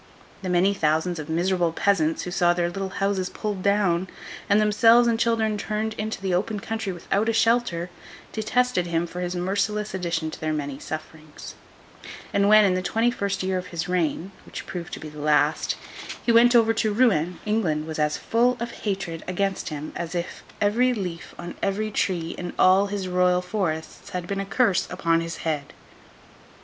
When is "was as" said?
17.85-18.17